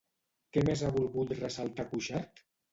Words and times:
Què 0.55 0.63
més 0.69 0.83
ha 0.87 0.89
volgut 0.97 1.35
ressaltar 1.43 1.89
Cuixart? 1.95 2.47